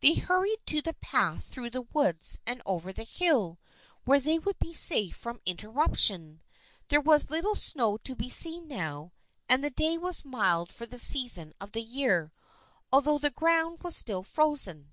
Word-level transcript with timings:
They 0.00 0.14
hurried 0.14 0.60
to 0.68 0.80
the 0.80 0.94
path 0.94 1.44
through 1.44 1.68
the 1.68 1.82
woods 1.82 2.38
and 2.46 2.62
over 2.64 2.94
the 2.94 3.04
hill 3.04 3.58
where 4.06 4.18
they 4.18 4.38
would 4.38 4.58
be 4.58 4.72
safe 4.72 5.14
from 5.14 5.38
interruption. 5.44 6.40
There 6.88 7.02
was 7.02 7.28
little 7.28 7.54
snow 7.54 7.98
to 7.98 8.16
be 8.16 8.30
seen 8.30 8.68
now 8.68 9.12
and 9.50 9.62
the 9.62 9.68
day 9.68 9.98
was 9.98 10.24
mild 10.24 10.72
for 10.72 10.86
the 10.86 10.98
season 10.98 11.52
of 11.60 11.72
the 11.72 11.82
year, 11.82 12.32
although 12.90 13.18
the 13.18 13.28
ground 13.28 13.82
was 13.82 13.94
still 13.94 14.22
frozen. 14.22 14.92